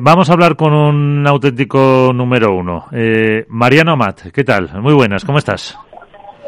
Vamos 0.00 0.30
a 0.30 0.34
hablar 0.34 0.54
con 0.54 0.72
un 0.72 1.26
auténtico 1.26 2.12
número 2.14 2.54
uno. 2.54 2.86
Eh, 2.92 3.44
Mariano 3.48 3.94
Amat, 3.94 4.30
¿qué 4.32 4.44
tal? 4.44 4.80
Muy 4.80 4.94
buenas, 4.94 5.24
¿cómo 5.24 5.38
estás? 5.38 5.76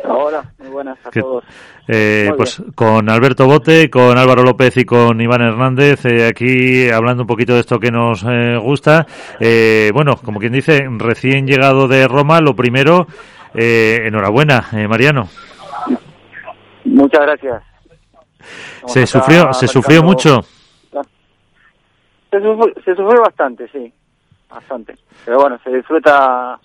Hola, 0.05 0.53
muy 0.61 0.69
buenas 0.69 0.97
a 1.05 1.11
todos. 1.11 1.43
Eh, 1.89 2.31
pues 2.37 2.63
con 2.77 3.11
Alberto 3.11 3.47
Bote, 3.47 3.91
con 3.91 4.17
Álvaro 4.17 4.45
López 4.45 4.77
y 4.77 4.85
con 4.85 5.21
Iván 5.21 5.43
Hernández, 5.43 6.07
eh, 6.07 6.29
aquí 6.29 6.89
hablando 6.91 7.25
un 7.25 7.27
poquito 7.27 7.55
de 7.55 7.61
esto 7.61 7.81
que 7.81 7.91
nos 7.91 8.23
eh, 8.23 8.57
gusta. 8.57 9.05
Eh, 9.41 9.91
bueno, 9.93 10.15
como 10.25 10.39
quien 10.39 10.53
dice, 10.53 10.87
recién 10.99 11.45
llegado 11.49 11.89
de 11.89 12.07
Roma, 12.07 12.41
lo 12.41 12.55
primero, 12.55 13.09
eh, 13.53 14.03
enhorabuena, 14.05 14.69
eh, 14.75 14.87
Mariano. 14.87 15.29
Muchas 16.85 17.23
gracias. 17.23 17.65
Vamos 18.83 18.93
Se 18.93 19.09
sufrió, 19.09 19.53
se 19.53 19.67
sufrió 19.67 20.05
mucho. 20.05 20.39
Se 22.31 22.95
sufrió 22.95 23.23
bastante, 23.23 23.69
sí, 23.69 23.93
bastante. 24.49 24.97
Pero 25.25 25.41
bueno, 25.41 25.59
se 25.65 25.71
disfruta, 25.71 26.59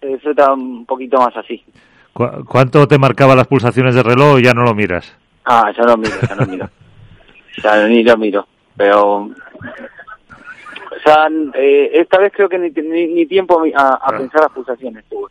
se 0.00 0.06
disfruta 0.08 0.52
un 0.52 0.84
poquito 0.86 1.18
más 1.18 1.36
así. 1.36 1.64
¿Cu- 2.12 2.44
¿Cuánto 2.46 2.86
te 2.86 2.98
marcaba 2.98 3.34
las 3.34 3.46
pulsaciones 3.46 3.94
de 3.94 4.02
reloj? 4.02 4.40
Ya 4.40 4.52
no 4.52 4.62
lo 4.64 4.74
miras. 4.74 5.16
Ah, 5.44 5.72
ya 5.76 5.84
lo 5.84 5.96
miro, 5.96 6.14
ya 6.28 6.34
lo 6.34 6.46
miro. 6.46 6.68
ya 7.62 7.86
ni 7.88 8.02
lo 8.02 8.16
miro. 8.18 8.46
Pero, 8.76 9.30
ya, 11.06 11.28
eh, 11.54 11.90
esta 11.94 12.18
vez 12.18 12.32
creo 12.34 12.48
que 12.48 12.58
ni, 12.58 12.70
ni, 12.70 13.06
ni 13.06 13.26
tiempo 13.26 13.62
a, 13.74 13.80
a 13.80 13.94
Ah. 14.02 14.16
pensar 14.18 14.42
las 14.42 14.52
pulsaciones 14.52 15.04
tuve. 15.08 15.30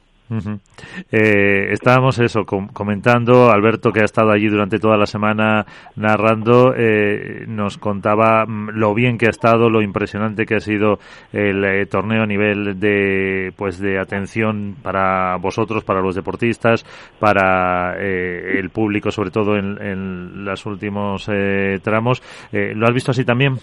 Eh, 1.11 1.67
estábamos 1.71 2.17
eso 2.19 2.45
com- 2.45 2.67
comentando 2.69 3.51
Alberto 3.51 3.91
que 3.91 4.01
ha 4.01 4.05
estado 4.05 4.31
allí 4.31 4.47
durante 4.47 4.79
toda 4.79 4.97
la 4.97 5.05
semana 5.05 5.65
narrando 5.95 6.73
eh, 6.75 7.45
nos 7.47 7.77
contaba 7.77 8.43
mm, 8.47 8.69
lo 8.73 8.95
bien 8.95 9.19
que 9.19 9.27
ha 9.27 9.29
estado 9.29 9.69
lo 9.69 9.83
impresionante 9.83 10.47
que 10.47 10.55
ha 10.55 10.59
sido 10.59 10.97
el 11.31 11.63
eh, 11.63 11.85
torneo 11.85 12.23
a 12.23 12.25
nivel 12.25 12.79
de 12.79 13.53
pues 13.55 13.79
de 13.79 13.99
atención 13.99 14.75
para 14.81 15.37
vosotros 15.37 15.83
para 15.83 16.01
los 16.01 16.15
deportistas 16.15 16.83
para 17.19 17.95
eh, 17.99 18.57
el 18.59 18.71
público 18.71 19.11
sobre 19.11 19.29
todo 19.29 19.57
en, 19.57 19.79
en 19.79 20.43
los 20.43 20.65
últimos 20.65 21.29
eh, 21.31 21.77
tramos. 21.83 22.23
Lo 22.51 22.87
has 22.87 22.93
visto 22.93 23.11
así 23.11 23.23
también 23.25 23.57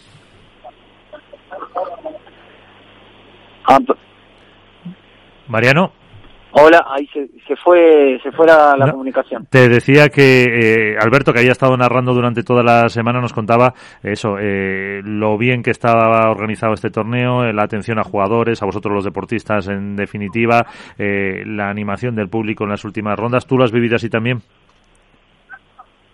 Mariano 5.48 5.92
hola, 6.52 6.84
ahí 6.88 7.06
se, 7.12 7.28
se 7.46 7.56
fue, 7.56 8.18
se 8.22 8.30
fue 8.32 8.46
la, 8.46 8.74
la 8.76 8.86
No. 8.86 8.92
comunicación. 8.92 9.46
Te 9.50 9.68
decía 9.68 10.08
que 10.08 10.44
eh, 10.92 10.96
Alberto, 11.00 11.32
que 11.32 11.40
había 11.40 11.52
estado 11.52 11.76
narrando 11.76 12.12
durante 12.14 12.42
toda 12.42 12.62
la 12.62 12.88
semana, 12.88 13.20
nos 13.20 13.32
contaba 13.32 13.74
eso, 14.02 14.36
eh, 14.40 15.00
lo 15.04 15.36
bien 15.38 15.62
que 15.62 15.70
estaba 15.70 16.30
organizado 16.30 16.74
este 16.74 16.90
torneo, 16.90 17.44
eh, 17.44 17.52
la 17.52 17.64
atención 17.64 17.98
a 17.98 18.04
jugadores, 18.04 18.62
a 18.62 18.66
vosotros 18.66 18.94
los 18.94 19.04
deportistas 19.04 19.68
en 19.68 19.96
definitiva, 19.96 20.66
eh, 20.98 21.42
la 21.46 21.68
animación 21.70 22.14
del 22.14 22.28
público 22.28 22.64
en 22.64 22.70
las 22.70 22.84
últimas 22.84 23.18
rondas. 23.18 23.46
¿Tú 23.46 23.56
lo 23.58 23.64
has 23.64 23.72
vivido 23.72 23.96
así 23.96 24.08
también? 24.08 24.38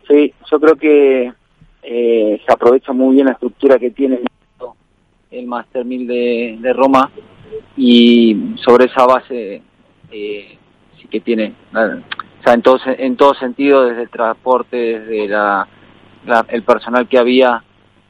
Sí, 0.08 0.32
yo 0.50 0.58
creo 0.58 0.74
que 0.76 1.32
eh, 1.82 2.40
se 2.46 2.52
aprovecha 2.52 2.92
muy 2.92 3.14
bien 3.16 3.26
la 3.26 3.32
estructura 3.32 3.78
que 3.78 3.90
tiene 3.90 4.20
el 5.30 5.46
Master 5.46 5.84
1000 5.84 6.06
de, 6.06 6.58
de 6.60 6.72
Roma 6.72 7.10
y 7.76 8.54
sobre 8.64 8.86
esa 8.86 9.04
base 9.04 9.60
eh, 10.10 10.56
sí 11.00 11.08
que 11.08 11.20
tiene, 11.20 11.44
eh, 11.44 12.02
o 12.40 12.42
sea, 12.42 12.54
en 12.54 12.62
todo, 12.62 12.78
en 12.86 13.16
todo 13.16 13.34
sentido, 13.34 13.84
desde 13.84 14.02
el 14.02 14.10
transporte, 14.10 14.76
desde 15.00 15.28
la- 15.28 15.68
el 16.48 16.62
personal 16.62 17.08
que 17.08 17.18
había 17.18 17.62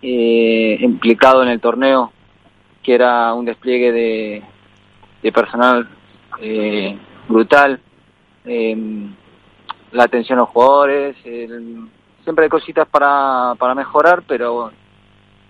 eh, 0.02 0.78
implicado 0.80 1.42
en 1.42 1.48
el 1.48 1.60
torneo, 1.60 2.12
que 2.82 2.94
era 2.94 3.32
un 3.34 3.44
despliegue 3.44 3.92
de, 3.92 4.42
de 5.22 5.32
personal 5.32 5.88
eh, 6.40 6.96
brutal. 7.28 7.80
em, 8.44 9.12
la 9.92 10.04
atención 10.04 10.38
a 10.38 10.42
los 10.42 10.50
jugadores, 10.50 11.16
el- 11.24 11.88
siempre 12.24 12.44
hay 12.44 12.48
cositas 12.50 12.86
para, 12.88 13.54
para 13.58 13.74
mejorar, 13.74 14.22
pero 14.26 14.70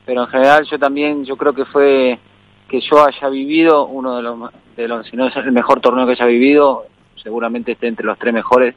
pero 0.07 0.23
en 0.23 0.29
general 0.29 0.65
yo 0.65 0.79
también 0.79 1.25
yo 1.27 1.37
creo 1.37 1.53
que 1.53 1.65
fue 1.67 2.19
que 2.69 2.81
yo 2.81 3.05
haya 3.07 3.29
vivido 3.29 3.87
uno 3.87 4.17
de 4.17 4.23
los 4.23 4.51
de 4.77 4.87
los 4.89 5.07
si 5.07 5.17
no 5.17 5.27
es 5.27 5.37
el 5.37 5.51
mejor 5.53 5.81
torneo 5.81 6.07
que 6.07 6.13
haya 6.13 6.27
vivido, 6.27 6.85
seguramente 7.17 7.73
esté 7.73 7.89
entre 7.89 8.07
los 8.07 8.19
tres 8.19 8.33
mejores, 8.35 8.75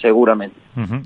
seguramente. 0.00 0.56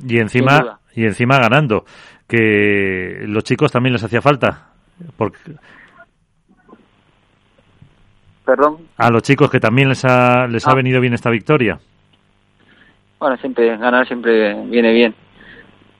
Y 0.06 0.18
encima, 0.18 0.78
y 0.94 1.04
encima 1.04 1.38
ganando, 1.38 1.84
que 2.28 3.24
los 3.26 3.44
chicos 3.44 3.70
también 3.72 3.92
les 3.92 4.02
hacía 4.04 4.22
falta. 4.22 4.68
Porque 5.16 5.38
Perdón. 8.44 8.76
a 8.98 9.10
los 9.10 9.22
chicos 9.22 9.50
que 9.50 9.58
también 9.60 9.88
les 9.88 10.04
ha, 10.04 10.46
les 10.46 10.66
ha 10.66 10.72
Ah. 10.72 10.74
venido 10.74 11.00
bien 11.00 11.14
esta 11.14 11.30
victoria. 11.30 11.78
Bueno, 13.18 13.36
siempre 13.38 13.76
ganar 13.78 14.06
siempre 14.06 14.54
viene 14.66 14.92
bien. 14.92 15.14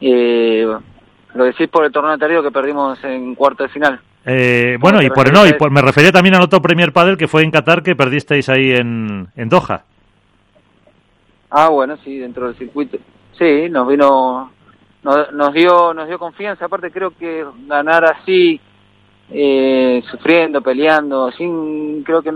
Eh, 0.00 0.66
lo 1.34 1.44
decís 1.44 1.68
por 1.68 1.84
el 1.84 1.92
torneo 1.92 2.12
anterior 2.12 2.42
que 2.42 2.50
perdimos 2.50 3.02
en 3.04 3.34
cuarto 3.34 3.62
de 3.64 3.68
final. 3.68 4.00
Eh, 4.26 4.76
bueno, 4.80 5.02
y 5.02 5.10
por, 5.10 5.30
no, 5.32 5.46
y 5.46 5.52
por- 5.52 5.70
me 5.70 5.82
refería 5.82 6.10
también 6.10 6.34
al 6.34 6.42
otro 6.42 6.62
Premier 6.62 6.92
Padel 6.92 7.16
que 7.18 7.28
fue 7.28 7.42
en 7.42 7.50
Qatar 7.50 7.82
que 7.82 7.94
perdisteis 7.94 8.48
ahí 8.48 8.72
en, 8.72 9.28
en 9.36 9.48
Doha. 9.48 9.82
Ah, 11.50 11.68
bueno, 11.68 11.96
sí, 12.04 12.18
dentro 12.18 12.46
del 12.46 12.56
circuito. 12.56 12.98
Sí, 13.38 13.68
nos 13.68 13.86
vino, 13.86 14.50
nos, 15.02 15.32
nos 15.32 15.52
dio, 15.52 15.92
nos 15.94 16.08
dio 16.08 16.18
confianza. 16.18 16.64
Aparte, 16.64 16.90
creo 16.90 17.10
que 17.10 17.44
ganar 17.66 18.04
así, 18.04 18.60
eh, 19.30 20.02
sufriendo, 20.10 20.62
peleando, 20.62 21.30
sin, 21.32 22.02
creo 22.02 22.22
que 22.22 22.32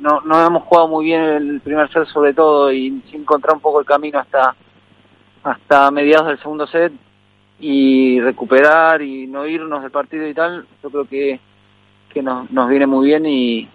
no, 0.00 0.20
no 0.24 0.46
hemos 0.46 0.62
jugado 0.64 0.88
muy 0.88 1.06
bien 1.06 1.20
el 1.22 1.60
primer 1.60 1.90
set 1.92 2.06
sobre 2.06 2.34
todo 2.34 2.72
y 2.72 3.02
sin 3.10 3.22
encontrar 3.22 3.54
un 3.56 3.60
poco 3.60 3.80
el 3.80 3.86
camino 3.86 4.18
hasta, 4.18 4.54
hasta 5.42 5.90
mediados 5.90 6.28
del 6.28 6.38
segundo 6.38 6.66
set 6.66 6.92
y 7.60 8.20
recuperar 8.20 9.02
y 9.02 9.26
no 9.26 9.46
irnos 9.46 9.82
del 9.82 9.90
partido 9.90 10.26
y 10.26 10.34
tal. 10.34 10.66
Yo 10.82 10.90
creo 10.90 11.04
que, 11.06 11.40
que 12.12 12.22
nos, 12.22 12.50
nos 12.50 12.68
viene 12.68 12.86
muy 12.86 13.06
bien 13.06 13.26
y, 13.26 13.68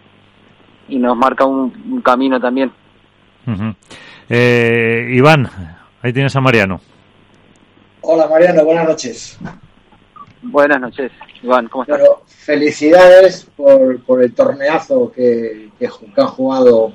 y 0.87 0.97
nos 0.97 1.15
marca 1.15 1.45
un, 1.45 1.73
un 1.91 2.01
camino 2.01 2.39
también. 2.39 2.71
Eh, 4.29 5.11
Iván, 5.13 5.49
ahí 6.01 6.13
tienes 6.13 6.35
a 6.35 6.41
Mariano. 6.41 6.81
Hola 8.01 8.27
Mariano, 8.27 8.63
buenas 8.63 8.87
noches. 8.87 9.39
Buenas 10.41 10.79
noches, 10.79 11.11
Iván, 11.43 11.67
¿cómo 11.67 11.83
estás? 11.83 11.99
Bueno, 11.99 12.21
felicidades 12.27 13.49
por, 13.57 14.01
por 14.03 14.23
el 14.23 14.33
torneazo 14.33 15.11
que, 15.11 15.69
que 15.77 15.89
han 16.15 16.27
jugado 16.27 16.93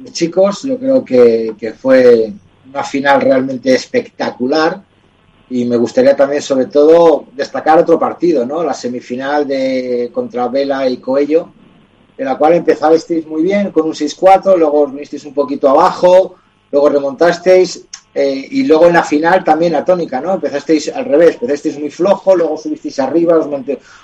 los 0.00 0.12
chicos. 0.12 0.64
Yo 0.64 0.78
creo 0.78 1.04
que, 1.04 1.54
que 1.58 1.72
fue 1.72 2.32
una 2.68 2.82
final 2.82 3.20
realmente 3.20 3.74
espectacular 3.74 4.82
y 5.50 5.64
me 5.64 5.76
gustaría 5.76 6.14
también 6.14 6.42
sobre 6.42 6.66
todo 6.66 7.24
destacar 7.32 7.78
otro 7.78 7.98
partido, 7.98 8.44
¿no? 8.44 8.62
La 8.62 8.74
semifinal 8.74 9.46
de 9.46 10.10
contra 10.12 10.48
Vela 10.48 10.88
y 10.88 10.98
Coello, 10.98 11.50
de 12.16 12.24
la 12.24 12.36
cual 12.36 12.54
empezasteis 12.54 13.26
muy 13.26 13.42
bien 13.42 13.70
con 13.70 13.86
un 13.86 13.92
6-4, 13.92 14.56
luego 14.56 14.88
vinisteis 14.88 15.24
un 15.24 15.32
poquito 15.32 15.68
abajo, 15.68 16.34
luego 16.70 16.88
remontasteis 16.90 17.86
eh, 18.14 18.48
y 18.50 18.64
luego 18.64 18.86
en 18.86 18.94
la 18.94 19.04
final 19.04 19.42
también 19.44 19.72
la 19.72 19.84
tónica, 19.84 20.20
¿no? 20.20 20.34
Empezasteis 20.34 20.88
al 20.94 21.06
revés, 21.06 21.34
empezasteis 21.34 21.78
muy 21.78 21.90
flojo, 21.90 22.36
luego 22.36 22.56
subisteis 22.56 22.98
arriba, 22.98 23.38
os, 23.38 23.46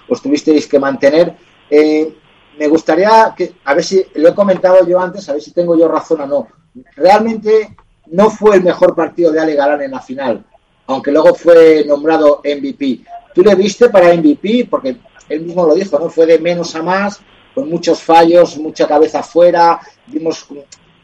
os 0.09 0.23
tuvisteis 0.23 0.67
que 0.67 0.79
mantener. 0.79 1.35
Eh, 1.69 2.15
me 2.59 2.69
gustaría 2.69 3.35
que, 3.37 3.55
a 3.65 3.75
ver 3.75 3.85
si 3.85 4.03
lo 4.15 4.29
he 4.29 4.35
comentado 4.35 4.87
yo 4.87 5.01
antes, 5.01 5.29
a 5.29 5.33
ver 5.33 5.43
si 5.43 5.51
tengo 5.51 5.77
yo 5.77 5.89
razón 5.89 6.21
o 6.23 6.27
no. 6.27 6.49
Realmente 6.97 7.77
no 8.07 8.31
fue 8.31 8.57
el 8.57 8.63
mejor 8.63 8.95
partido 8.95 9.33
de 9.33 9.41
Ale 9.41 9.55
Galán 9.55 9.83
en 9.83 9.91
la 9.91 10.01
final, 10.01 10.45
aunque 10.87 11.11
luego 11.11 11.35
fue 11.35 11.85
nombrado 11.87 12.41
MVP. 12.45 13.01
¿Tú 13.35 13.43
le 13.43 13.55
viste 13.55 13.89
para 13.89 14.15
MVP? 14.15 14.69
Porque 14.71 14.97
él 15.29 15.41
mismo 15.41 15.67
lo 15.67 15.75
dijo, 15.75 15.99
¿no? 15.99 16.09
Fue 16.09 16.27
de 16.27 16.39
menos 16.39 16.75
a 16.75 16.83
más, 16.83 17.21
con 17.55 17.69
muchos 17.69 18.01
fallos, 18.01 18.59
mucha 18.59 18.87
cabeza 18.87 19.21
afuera, 19.21 19.81
vimos 20.07 20.47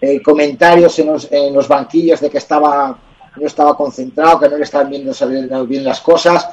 eh, 0.00 0.20
comentarios 0.22 0.99
en 0.99 1.06
los, 1.08 1.28
en 1.31 1.55
los 1.55 1.69
banquillos 1.69 2.20
de 2.20 2.31
que 2.31 2.38
estaba 2.38 2.99
no 3.37 3.46
estaba 3.46 3.76
concentrado, 3.76 4.40
que 4.40 4.49
no 4.49 4.56
le 4.56 4.64
estaban 4.64 4.90
viendo 4.90 5.66
bien 5.66 5.84
las 5.84 6.00
cosas. 6.00 6.49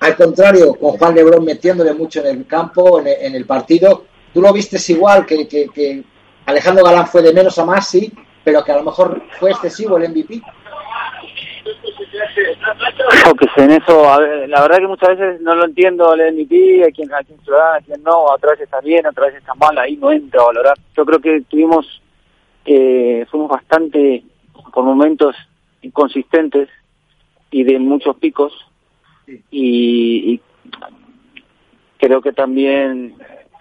Al 0.00 0.16
contrario, 0.16 0.74
con 0.74 0.98
Juan 0.98 1.14
Lebrón 1.14 1.44
metiéndole 1.44 1.94
mucho 1.94 2.20
en 2.20 2.38
el 2.38 2.46
campo, 2.46 3.00
en 3.00 3.06
el, 3.06 3.14
en 3.20 3.34
el 3.36 3.46
partido, 3.46 4.04
tú 4.32 4.40
lo 4.40 4.52
vistes 4.52 4.88
igual, 4.90 5.24
que, 5.24 5.46
que 5.46 6.04
Alejandro 6.46 6.84
Galán 6.84 7.06
fue 7.06 7.22
de 7.22 7.32
menos 7.32 7.58
a 7.58 7.64
más, 7.64 7.88
sí, 7.88 8.12
pero 8.44 8.64
que 8.64 8.72
a 8.72 8.76
lo 8.76 8.84
mejor 8.84 9.22
fue 9.38 9.50
excesivo 9.50 9.96
el 9.96 10.08
MVP. 10.10 10.40
Que 13.38 13.62
en 13.62 13.70
eso, 13.72 14.08
a 14.08 14.18
ver, 14.18 14.48
la 14.48 14.62
verdad 14.62 14.78
que 14.78 14.86
muchas 14.86 15.16
veces 15.16 15.40
no 15.40 15.54
lo 15.54 15.64
entiendo 15.64 16.14
el 16.14 16.34
MVP, 16.34 16.84
a 16.84 16.90
quién, 16.90 17.12
a 17.12 17.22
quién 17.22 17.38
se 17.44 17.52
a 17.52 17.80
quién 17.84 18.02
no, 18.02 18.24
otra 18.24 18.50
vez 18.50 18.60
está 18.60 18.80
bien, 18.80 19.06
otra 19.06 19.26
vez 19.26 19.36
está 19.36 19.54
mal, 19.54 19.76
ahí 19.78 19.96
no 19.96 20.10
entra 20.10 20.40
a 20.42 20.46
valorar. 20.46 20.76
Yo 20.96 21.04
creo 21.04 21.20
que 21.20 21.42
tuvimos, 21.42 22.02
eh, 22.64 23.26
fuimos 23.30 23.48
bastante, 23.48 24.24
por 24.72 24.84
momentos, 24.84 25.36
inconsistentes 25.82 26.68
y 27.50 27.64
de 27.64 27.78
muchos 27.78 28.16
picos, 28.16 28.52
y, 29.26 30.32
y 30.32 30.40
creo 31.98 32.20
que 32.22 32.32
también 32.32 33.14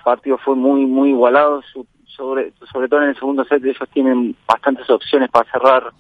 partido 0.07 0.37
fue 0.37 0.55
muy 0.55 0.85
muy 0.85 1.09
igualado, 1.09 1.61
sobre, 2.05 2.53
sobre 2.71 2.87
todo 2.87 3.03
en 3.03 3.09
el 3.09 3.15
segundo 3.15 3.43
set 3.43 3.61
ellos 3.65 3.89
tienen 3.91 4.37
bastantes 4.47 4.89
opciones 4.89 5.29
para 5.29 5.51
cerrar 5.51 5.91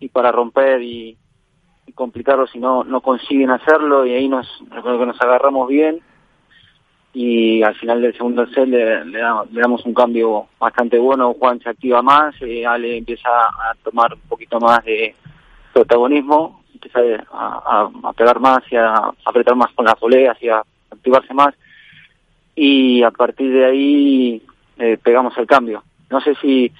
y 0.00 0.08
para 0.08 0.32
romper 0.32 0.80
y, 0.80 1.18
complicarlo 1.94 2.46
si 2.46 2.58
no 2.58 2.84
no 2.84 3.00
consiguen 3.00 3.50
hacerlo 3.50 4.06
y 4.06 4.14
ahí 4.14 4.28
nos 4.28 4.46
creo 4.70 4.98
que 4.98 5.06
nos 5.06 5.20
agarramos 5.20 5.68
bien 5.68 6.00
y 7.14 7.62
al 7.62 7.74
final 7.74 8.00
del 8.00 8.16
segundo 8.16 8.46
set 8.46 8.66
le, 8.66 9.04
le, 9.04 9.20
damos, 9.20 9.84
un 9.84 9.92
cambio 9.92 10.46
bastante 10.58 10.98
bueno, 10.98 11.34
Juan 11.34 11.60
se 11.60 11.68
activa 11.68 12.00
más, 12.00 12.34
eh, 12.40 12.64
Ale 12.66 12.96
empieza 12.96 13.28
a 13.28 13.74
tomar 13.82 14.14
un 14.14 14.20
poquito 14.20 14.58
más 14.58 14.82
de 14.84 15.14
protagonismo, 15.74 16.62
empieza 16.72 17.00
a, 17.30 17.90
pegar 18.16 18.40
más 18.40 18.60
y 18.70 18.76
a 18.76 19.12
apretar 19.24 19.54
más 19.56 19.70
con 19.72 19.84
las 19.84 19.96
poleas 19.96 20.42
y 20.42 20.48
a 20.48 20.62
activarse 20.90 21.34
más 21.34 21.54
y 22.54 23.02
a 23.02 23.10
partir 23.10 23.52
de 23.52 23.64
ahí 23.64 24.42
eh, 24.78 24.98
pegamos 25.02 25.36
el 25.36 25.46
cambio. 25.46 25.82
No 26.10 26.20
sé 26.20 26.34
si 26.36 26.72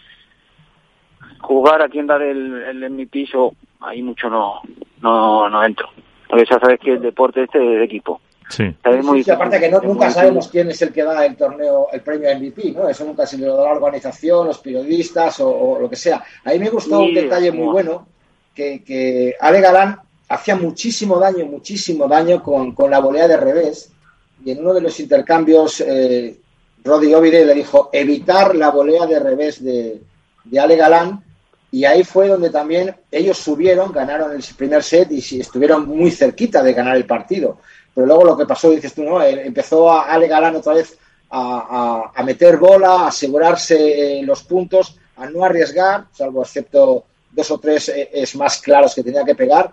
jugar 1.40 1.82
a 1.82 1.88
quién 1.88 2.06
dar 2.06 2.22
el, 2.22 2.54
el 2.54 2.90
MVP 2.90 3.26
yo 3.26 3.52
ahí 3.80 4.02
mucho 4.02 4.30
no, 4.30 4.62
no, 5.02 5.48
no 5.48 5.64
entro, 5.64 5.88
porque 6.28 6.46
ya 6.50 6.58
sabes 6.58 6.80
que 6.80 6.92
el 6.92 7.02
deporte 7.02 7.42
este 7.42 7.58
es 7.58 7.78
de 7.78 7.84
equipo 7.84 8.20
Sí. 8.52 8.64
aparte 9.30 9.58
que 9.58 9.70
no, 9.70 9.80
nunca 9.80 10.10
sabemos 10.10 10.48
quién 10.48 10.68
es 10.68 10.82
el 10.82 10.92
que 10.92 11.02
da 11.02 11.24
el 11.24 11.36
torneo, 11.36 11.88
el 11.90 12.02
premio 12.02 12.28
MVP, 12.36 12.72
¿no? 12.72 12.86
Eso 12.86 13.04
nunca 13.06 13.26
se 13.26 13.38
lo 13.38 13.56
da 13.56 13.64
la 13.64 13.72
organización, 13.72 14.46
los 14.46 14.58
periodistas 14.58 15.40
o, 15.40 15.78
lo 15.80 15.88
que 15.88 15.96
sea. 15.96 16.22
A 16.44 16.50
mí 16.50 16.58
me 16.58 16.68
gustó 16.68 17.00
un 17.00 17.14
detalle 17.14 17.50
muy 17.50 17.72
bueno, 17.72 18.06
que, 18.54 18.84
que 18.84 19.34
Ale 19.40 19.62
Galán 19.62 20.00
hacía 20.28 20.56
muchísimo 20.56 21.18
daño, 21.18 21.46
muchísimo 21.46 22.06
daño 22.06 22.42
con, 22.42 22.74
con 22.74 22.90
la 22.90 23.00
volea 23.00 23.26
de 23.26 23.38
revés. 23.38 23.90
Y 24.44 24.50
en 24.50 24.60
uno 24.60 24.74
de 24.74 24.82
los 24.82 25.00
intercambios, 25.00 25.80
eh, 25.80 26.38
Roddy 26.84 27.14
Ovide 27.14 27.46
le 27.46 27.54
dijo 27.54 27.88
evitar 27.90 28.54
la 28.54 28.70
volea 28.70 29.06
de 29.06 29.18
revés 29.18 29.64
de, 29.64 30.02
de 30.44 30.60
Ale 30.60 30.76
Galán. 30.76 31.24
Y 31.72 31.86
ahí 31.86 32.04
fue 32.04 32.28
donde 32.28 32.50
también 32.50 32.94
ellos 33.10 33.38
subieron, 33.38 33.92
ganaron 33.92 34.32
el 34.32 34.44
primer 34.56 34.82
set 34.82 35.10
y 35.10 35.40
estuvieron 35.40 35.88
muy 35.88 36.10
cerquita 36.10 36.62
de 36.62 36.74
ganar 36.74 36.96
el 36.96 37.06
partido. 37.06 37.58
Pero 37.94 38.06
luego 38.06 38.24
lo 38.24 38.36
que 38.36 38.44
pasó, 38.44 38.70
dices 38.70 38.94
tú, 38.94 39.02
¿no? 39.02 39.22
Eh, 39.22 39.46
empezó 39.46 39.90
a 39.90 40.12
Ale 40.12 40.28
Galán 40.28 40.54
otra 40.54 40.74
vez 40.74 40.98
a, 41.30 42.12
a, 42.14 42.22
meter 42.22 42.58
bola, 42.58 42.92
a 42.92 43.06
asegurarse 43.06 44.20
los 44.22 44.44
puntos, 44.44 44.98
a 45.16 45.26
no 45.30 45.44
arriesgar, 45.44 46.04
salvo 46.12 46.42
excepto 46.42 47.04
dos 47.30 47.50
o 47.50 47.58
tres 47.58 47.88
eh, 47.88 48.10
es 48.12 48.36
más 48.36 48.60
claros 48.60 48.94
que 48.94 49.02
tenía 49.02 49.24
que 49.24 49.34
pegar. 49.34 49.70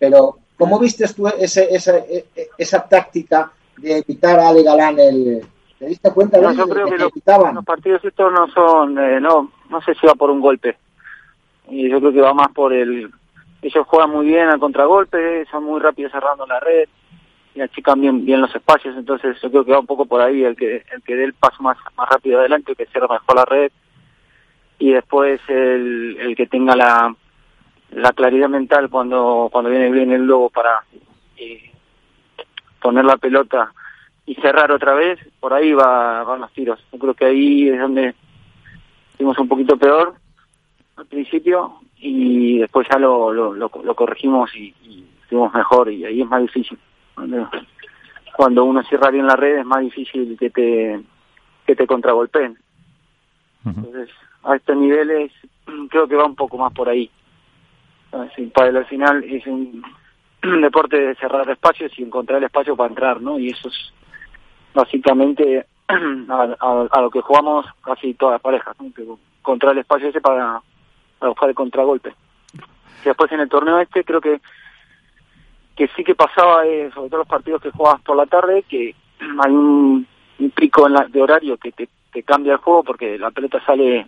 Pero, 0.00 0.38
¿cómo 0.58 0.80
viste 0.80 1.06
tú 1.14 1.28
ese, 1.28 1.72
esa, 1.72 1.98
e, 1.98 2.26
e, 2.34 2.48
esa 2.58 2.82
táctica 2.88 3.52
de 3.78 3.98
evitar 3.98 4.40
a 4.40 4.48
Ale 4.48 4.64
Galán 4.64 4.98
el, 4.98 5.46
¿Te 5.78 5.86
diste 5.86 6.10
cuenta 6.10 6.40
no, 6.40 6.52
yo 6.52 6.68
creo 6.68 6.86
que, 6.86 6.96
los 6.96 7.64
partidos 7.64 8.02
estos 8.04 8.32
no 8.32 8.48
son, 8.48 8.98
eh, 8.98 9.20
no, 9.20 9.52
no 9.68 9.80
sé 9.82 9.94
si 9.94 10.06
va 10.06 10.14
por 10.14 10.30
un 10.30 10.40
golpe. 10.40 10.76
Y 11.68 11.88
yo 11.88 11.98
creo 12.00 12.12
que 12.12 12.20
va 12.20 12.34
más 12.34 12.48
por 12.52 12.72
el, 12.72 13.10
ellos 13.62 13.86
juegan 13.86 14.10
muy 14.10 14.26
bien 14.26 14.48
al 14.48 14.60
contragolpe, 14.60 15.44
son 15.50 15.64
muy 15.64 15.80
rápidos 15.80 16.12
cerrando 16.12 16.46
la 16.46 16.60
red, 16.60 16.88
y 17.54 17.60
achican 17.60 18.00
bien, 18.00 18.24
bien 18.24 18.40
los 18.40 18.54
espacios, 18.54 18.96
entonces 18.96 19.40
yo 19.42 19.50
creo 19.50 19.64
que 19.64 19.72
va 19.72 19.80
un 19.80 19.86
poco 19.86 20.04
por 20.06 20.20
ahí 20.20 20.44
el 20.44 20.54
que 20.56 20.84
el 20.92 21.02
que 21.02 21.16
dé 21.16 21.24
el 21.24 21.32
paso 21.32 21.62
más, 21.62 21.78
más 21.96 22.08
rápido 22.08 22.38
adelante, 22.38 22.72
el 22.72 22.76
que 22.76 22.86
cierre 22.86 23.08
mejor 23.08 23.34
la 23.34 23.44
red, 23.44 23.72
y 24.78 24.92
después 24.92 25.40
el, 25.48 26.18
el 26.20 26.36
que 26.36 26.46
tenga 26.46 26.76
la, 26.76 27.14
la 27.90 28.12
claridad 28.12 28.48
mental 28.48 28.90
cuando, 28.90 29.48
cuando 29.50 29.70
viene 29.70 29.90
bien 29.90 30.12
el 30.12 30.26
lobo 30.26 30.50
para 30.50 30.84
poner 32.80 33.04
la 33.04 33.16
pelota 33.16 33.72
y 34.26 34.34
cerrar 34.36 34.70
otra 34.70 34.94
vez, 34.94 35.18
por 35.40 35.54
ahí 35.54 35.72
va, 35.72 36.22
van 36.24 36.40
los 36.40 36.52
tiros. 36.52 36.78
Yo 36.92 36.98
creo 36.98 37.14
que 37.14 37.24
ahí 37.24 37.68
es 37.68 37.80
donde 37.80 38.14
fuimos 39.16 39.38
un 39.38 39.48
poquito 39.48 39.76
peor 39.76 40.14
al 40.96 41.06
principio 41.06 41.80
y 41.98 42.58
después 42.58 42.86
ya 42.90 42.98
lo, 42.98 43.32
lo, 43.32 43.52
lo, 43.54 43.94
corregimos 43.94 44.54
y, 44.56 44.74
y 44.82 45.06
fuimos 45.28 45.52
mejor 45.52 45.90
y 45.90 46.04
ahí 46.04 46.22
es 46.22 46.28
más 46.28 46.42
difícil 46.42 46.78
cuando 48.36 48.64
uno 48.64 48.82
cierra 48.82 49.10
bien 49.10 49.26
la 49.26 49.34
red 49.34 49.58
es 49.58 49.64
más 49.64 49.80
difícil 49.80 50.36
que 50.38 50.50
te 50.50 51.00
que 51.66 51.74
te 51.74 51.86
contragolpeen. 51.86 52.56
Entonces, 53.64 54.08
a 54.44 54.54
estos 54.54 54.76
niveles 54.76 55.32
creo 55.90 56.06
que 56.06 56.14
va 56.14 56.26
un 56.26 56.36
poco 56.36 56.58
más 56.58 56.72
por 56.72 56.88
ahí. 56.88 57.10
Para 58.54 58.68
al 58.68 58.86
final 58.86 59.24
es 59.24 59.44
un, 59.48 59.82
deporte 60.60 60.96
de 61.00 61.14
cerrar 61.16 61.48
espacios 61.50 61.90
y 61.98 62.02
encontrar 62.02 62.38
el 62.38 62.44
espacio 62.44 62.76
para 62.76 62.90
entrar, 62.90 63.20
¿no? 63.20 63.38
Y 63.38 63.48
eso 63.48 63.68
es 63.68 63.92
básicamente 64.74 65.66
a, 65.88 67.00
lo 67.00 67.10
que 67.10 67.22
jugamos 67.22 67.66
casi 67.82 68.14
todas 68.14 68.34
las 68.34 68.42
parejas, 68.42 68.76
¿no? 68.78 69.18
encontrar 69.40 69.72
el 69.72 69.78
espacio 69.78 70.08
ese 70.08 70.20
para, 70.20 70.60
para 71.18 71.30
buscar 71.30 71.48
el 71.48 71.54
contragolpe. 71.54 72.14
Y 73.02 73.08
después 73.08 73.30
en 73.32 73.40
el 73.40 73.48
torneo 73.48 73.78
este 73.78 74.04
creo 74.04 74.20
que 74.20 74.40
que 75.76 75.88
sí 75.94 76.02
que 76.02 76.14
pasaba, 76.14 76.66
eh, 76.66 76.90
sobre 76.94 77.10
todo 77.10 77.18
los 77.18 77.28
partidos 77.28 77.60
que 77.60 77.70
jugabas 77.70 78.00
por 78.00 78.16
la 78.16 78.26
tarde, 78.26 78.64
que 78.66 78.94
hay 79.20 79.52
un, 79.52 80.06
pico 80.54 80.86
en 80.86 80.94
la, 80.94 81.06
de 81.06 81.22
horario 81.22 81.56
que 81.58 81.72
te, 81.72 81.88
cambia 82.24 82.54
el 82.54 82.58
juego 82.58 82.82
porque 82.82 83.18
la 83.18 83.30
pelota 83.30 83.62
sale 83.66 84.06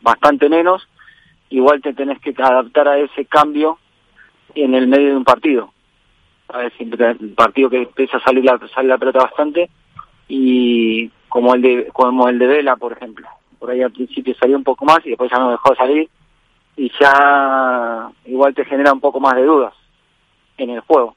bastante 0.00 0.48
menos, 0.48 0.88
igual 1.50 1.82
te 1.82 1.92
tenés 1.92 2.18
que 2.18 2.34
adaptar 2.38 2.88
a 2.88 2.98
ese 2.98 3.26
cambio 3.26 3.78
en 4.54 4.74
el 4.74 4.86
medio 4.86 5.08
de 5.08 5.16
un 5.16 5.24
partido. 5.24 5.70
A 6.48 6.58
ver, 6.58 6.72
un 7.20 7.34
partido 7.34 7.68
que 7.68 7.82
empieza 7.82 8.16
a 8.16 8.24
salir 8.24 8.42
la, 8.42 8.58
sale 8.74 8.88
la 8.88 8.96
pelota 8.96 9.18
bastante 9.18 9.68
y 10.28 11.10
como 11.28 11.54
el 11.54 11.60
de 11.60 11.88
como 11.92 12.26
el 12.30 12.38
de 12.38 12.46
Vela, 12.46 12.76
por 12.76 12.92
ejemplo. 12.92 13.28
Por 13.58 13.70
ahí 13.70 13.82
al 13.82 13.92
principio 13.92 14.34
salió 14.40 14.56
un 14.56 14.64
poco 14.64 14.86
más 14.86 15.04
y 15.04 15.10
después 15.10 15.30
ya 15.30 15.38
no 15.38 15.50
dejó 15.50 15.70
de 15.70 15.76
salir 15.76 16.08
y 16.76 16.90
ya 17.00 18.10
igual 18.26 18.54
te 18.54 18.64
genera 18.64 18.92
un 18.92 19.00
poco 19.00 19.20
más 19.20 19.34
de 19.34 19.44
dudas 19.44 19.74
en 20.58 20.70
el 20.70 20.80
juego. 20.80 21.16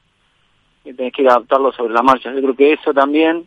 Y 0.84 0.94
tenés 0.94 1.12
que 1.12 1.28
adaptarlo 1.28 1.72
sobre 1.72 1.92
la 1.92 2.02
marcha. 2.02 2.32
Yo 2.32 2.40
creo 2.40 2.56
que 2.56 2.72
eso 2.72 2.94
también, 2.94 3.46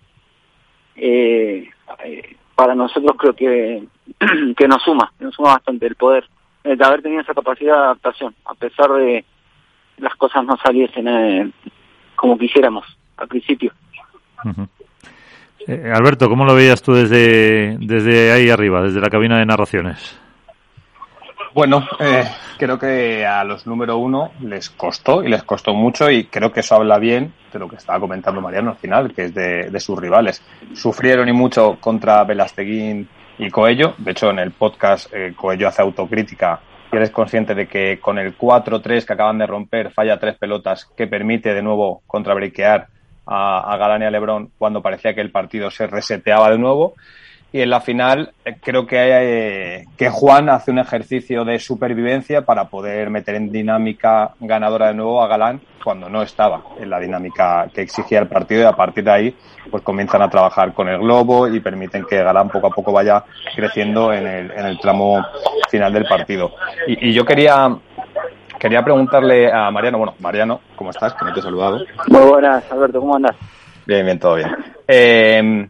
eh, 0.95 1.69
eh 2.03 2.35
para 2.55 2.75
nosotros 2.75 3.17
creo 3.17 3.33
que, 3.33 3.83
que 4.57 4.67
nos 4.67 4.83
suma, 4.83 5.11
nos 5.19 5.33
suma 5.33 5.53
bastante 5.53 5.87
el 5.87 5.95
poder 5.95 6.25
de 6.63 6.85
haber 6.85 7.01
tenido 7.01 7.21
esa 7.21 7.33
capacidad 7.33 7.75
de 7.75 7.83
adaptación, 7.83 8.35
a 8.45 8.53
pesar 8.53 8.91
de 8.93 9.25
las 9.97 10.15
cosas 10.15 10.45
no 10.45 10.55
saliesen 10.57 11.07
eh, 11.07 11.51
como 12.15 12.37
quisiéramos 12.37 12.85
al 13.17 13.27
principio. 13.27 13.73
Eh, 15.67 15.91
Alberto, 15.93 16.29
¿cómo 16.29 16.45
lo 16.45 16.55
veías 16.55 16.81
tú 16.81 16.93
desde, 16.93 17.77
desde 17.79 18.31
ahí 18.31 18.49
arriba, 18.49 18.81
desde 18.81 19.01
la 19.01 19.09
cabina 19.09 19.39
de 19.39 19.45
narraciones? 19.45 20.19
Bueno, 21.53 21.87
eh, 21.99 22.23
creo 22.57 22.79
que 22.79 23.27
a 23.27 23.43
los 23.43 23.67
número 23.67 23.97
uno 23.97 24.31
les 24.41 24.71
costó 24.71 25.23
y 25.23 25.29
les 25.29 25.43
costó 25.43 25.75
mucho 25.75 26.09
y 26.09 26.25
creo 26.25 26.51
que 26.51 26.61
eso 26.61 26.75
habla 26.75 26.97
bien 26.97 27.31
de 27.51 27.59
lo 27.59 27.69
que 27.69 27.75
estaba 27.75 27.99
comentando 27.99 28.41
Mariano 28.41 28.71
al 28.71 28.77
final, 28.77 29.13
que 29.13 29.25
es 29.25 29.35
de, 29.35 29.79
sus 29.79 29.99
rivales. 29.99 30.41
Sufrieron 30.73 31.29
y 31.29 31.31
mucho 31.31 31.77
contra 31.79 32.23
Velasteguín 32.23 33.07
y 33.37 33.51
Coello. 33.51 33.93
De 33.99 34.11
hecho, 34.11 34.31
en 34.31 34.39
el 34.39 34.51
podcast 34.51 35.13
eh, 35.13 35.33
Coello 35.35 35.67
hace 35.67 35.83
autocrítica 35.83 36.59
y 36.91 36.95
eres 36.95 37.11
consciente 37.11 37.53
de 37.53 37.67
que 37.67 37.99
con 37.99 38.17
el 38.17 38.35
4-3 38.35 39.05
que 39.05 39.13
acaban 39.13 39.37
de 39.37 39.45
romper 39.45 39.91
falla 39.91 40.19
tres 40.19 40.35
pelotas 40.39 40.85
que 40.97 41.05
permite 41.05 41.53
de 41.53 41.61
nuevo 41.61 42.01
contrabriquear 42.07 42.87
a, 43.27 43.71
a 43.71 43.77
Galán 43.77 44.01
y 44.01 44.05
a 44.05 44.11
Lebrón 44.11 44.51
cuando 44.57 44.81
parecía 44.81 45.13
que 45.13 45.21
el 45.21 45.31
partido 45.31 45.69
se 45.69 45.85
reseteaba 45.85 46.49
de 46.49 46.57
nuevo 46.57 46.95
y 47.53 47.61
en 47.61 47.69
la 47.69 47.79
final 47.79 48.33
eh, 48.43 48.55
creo 48.59 48.87
que, 48.87 48.97
eh, 48.99 49.85
que 49.95 50.09
Juan 50.09 50.49
hace 50.49 50.71
un 50.71 50.79
ejercicio 50.79 51.45
de 51.45 51.59
supervivencia 51.59 52.41
para 52.41 52.65
poder 52.65 53.11
meter 53.11 53.35
en 53.35 53.51
dinámica 53.51 54.33
ganadora 54.39 54.87
de 54.87 54.95
nuevo 54.95 55.21
a 55.23 55.27
Galán 55.27 55.61
cuando 55.83 56.09
no 56.09 56.23
estaba 56.23 56.63
en 56.79 56.89
la 56.89 56.99
dinámica 56.99 57.67
que 57.71 57.81
exigía 57.81 58.19
el 58.19 58.27
partido 58.27 58.63
y 58.63 58.65
a 58.65 58.71
partir 58.71 59.03
de 59.03 59.11
ahí 59.11 59.35
pues 59.69 59.83
comienzan 59.83 60.23
a 60.23 60.29
trabajar 60.31 60.73
con 60.73 60.89
el 60.89 60.97
globo 60.97 61.47
y 61.47 61.59
permiten 61.59 62.05
que 62.05 62.23
Galán 62.23 62.49
poco 62.49 62.67
a 62.67 62.71
poco 62.71 62.91
vaya 62.91 63.23
creciendo 63.55 64.11
en 64.11 64.25
el, 64.25 64.51
en 64.51 64.65
el 64.65 64.79
tramo 64.79 65.23
final 65.69 65.93
del 65.93 66.05
partido. 66.05 66.55
Y, 66.87 67.09
y 67.09 67.13
yo 67.13 67.23
quería 67.23 67.77
quería 68.59 68.81
preguntarle 68.81 69.51
a 69.51 69.69
Mariano, 69.69 69.99
bueno, 69.99 70.15
Mariano, 70.19 70.61
¿cómo 70.75 70.89
estás? 70.89 71.13
Que 71.13 71.25
no 71.25 71.33
te 71.33 71.39
he 71.39 71.43
saludado. 71.43 71.85
Muy 72.07 72.21
buenas, 72.21 72.63
Alberto, 72.71 72.99
¿cómo 72.99 73.15
andas? 73.15 73.35
Bien, 73.85 74.05
bien, 74.05 74.17
todo 74.17 74.35
bien. 74.35 74.49
Eh, 74.87 75.67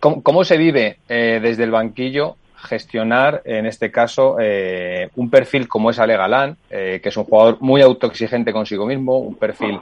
¿Cómo, 0.00 0.44
se 0.44 0.56
vive 0.56 0.96
eh, 1.10 1.40
desde 1.42 1.64
el 1.64 1.70
banquillo 1.70 2.36
gestionar, 2.56 3.42
en 3.44 3.66
este 3.66 3.90
caso, 3.90 4.36
eh, 4.40 5.10
un 5.16 5.28
perfil 5.28 5.68
como 5.68 5.90
es 5.90 5.98
Ale 5.98 6.16
Galán, 6.16 6.56
eh, 6.70 7.00
que 7.02 7.10
es 7.10 7.16
un 7.18 7.24
jugador 7.24 7.58
muy 7.60 7.82
autoexigente 7.82 8.50
consigo 8.52 8.86
mismo, 8.86 9.18
un 9.18 9.34
perfil 9.34 9.78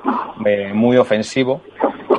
muy 0.75 0.97
ofensivo, 0.97 1.63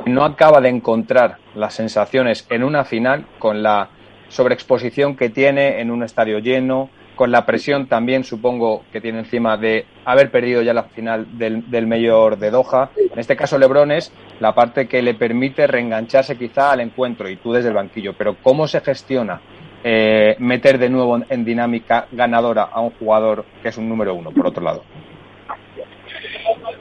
no 0.06 0.24
acaba 0.24 0.60
de 0.60 0.68
encontrar 0.68 1.38
las 1.54 1.74
sensaciones 1.74 2.46
en 2.50 2.64
una 2.64 2.84
final 2.84 3.26
con 3.38 3.62
la 3.62 3.88
sobreexposición 4.28 5.16
que 5.16 5.28
tiene 5.28 5.80
en 5.80 5.90
un 5.90 6.02
estadio 6.02 6.38
lleno, 6.38 6.88
con 7.20 7.30
la 7.30 7.44
presión 7.44 7.86
también 7.86 8.24
supongo 8.24 8.80
que 8.90 9.02
tiene 9.02 9.18
encima 9.18 9.58
de 9.58 9.84
haber 10.06 10.30
perdido 10.30 10.62
ya 10.62 10.72
la 10.72 10.84
final 10.84 11.36
del, 11.36 11.70
del 11.70 11.86
Mayor 11.86 12.38
de 12.38 12.50
Doha. 12.50 12.88
En 12.96 13.18
este 13.18 13.36
caso 13.36 13.58
Lebron 13.58 13.90
es 13.92 14.10
la 14.40 14.54
parte 14.54 14.88
que 14.88 15.02
le 15.02 15.12
permite 15.12 15.66
reengancharse 15.66 16.38
quizá 16.38 16.72
al 16.72 16.80
encuentro 16.80 17.28
y 17.28 17.36
tú 17.36 17.52
desde 17.52 17.68
el 17.68 17.74
banquillo. 17.74 18.14
Pero 18.16 18.36
¿cómo 18.42 18.66
se 18.66 18.80
gestiona 18.80 19.38
eh, 19.84 20.34
meter 20.38 20.78
de 20.78 20.88
nuevo 20.88 21.18
en 21.28 21.44
dinámica 21.44 22.06
ganadora 22.10 22.70
a 22.72 22.80
un 22.80 22.92
jugador 22.92 23.44
que 23.62 23.68
es 23.68 23.76
un 23.76 23.86
número 23.86 24.14
uno, 24.14 24.30
por 24.30 24.46
otro 24.46 24.64
lado? 24.64 24.82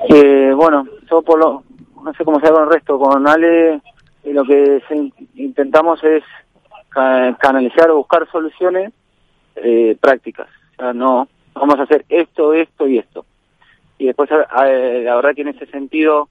Eh, 0.08 0.54
bueno, 0.56 0.86
yo 1.12 1.22
por 1.22 1.38
lo, 1.38 1.64
no 2.02 2.14
sé 2.14 2.24
cómo 2.24 2.40
se 2.40 2.50
con 2.50 2.64
el 2.64 2.70
resto, 2.70 2.98
con 2.98 3.28
Ale 3.28 3.74
eh, 3.74 3.82
lo 4.32 4.46
que 4.46 4.82
intentamos 5.36 6.02
es 6.02 6.24
canalizar 6.94 7.92
o 7.92 7.98
buscar 7.98 8.26
soluciones 8.32 8.94
eh, 9.64 9.98
prácticas. 10.00 10.48
O 10.78 10.82
sea, 10.82 10.94
no, 10.94 11.28
vamos 11.54 11.80
a 11.80 11.84
hacer 11.84 12.06
esto, 12.10 12.54
esto 12.54 12.88
y 12.88 12.98
esto. 12.98 13.26
Y 13.98 14.06
después, 14.06 14.30
la 14.30 15.16
verdad 15.16 15.36
que 15.36 15.42
en 15.42 15.50
ese 15.50 15.66
sentido, 15.68 16.30